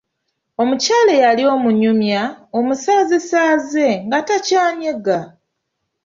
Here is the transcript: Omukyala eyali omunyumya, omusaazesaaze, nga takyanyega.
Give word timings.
Omukyala 0.61 1.09
eyali 1.17 1.43
omunyumya, 1.53 2.21
omusaazesaaze, 2.57 3.87
nga 4.05 4.19
takyanyega. 4.27 5.19